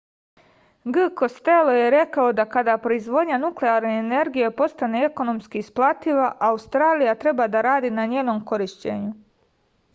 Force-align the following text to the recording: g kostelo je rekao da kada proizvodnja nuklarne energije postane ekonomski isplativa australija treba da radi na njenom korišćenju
g 0.93 1.01
kostelo 1.17 1.73
je 1.79 1.89
rekao 1.95 2.29
da 2.39 2.45
kada 2.55 2.77
proizvodnja 2.85 3.37
nuklarne 3.43 3.91
energije 4.05 4.49
postane 4.61 5.03
ekonomski 5.11 5.61
isplativa 5.65 6.33
australija 6.51 7.17
treba 7.25 7.47
da 7.57 7.61
radi 7.71 7.93
na 8.01 8.07
njenom 8.17 8.45
korišćenju 8.55 9.13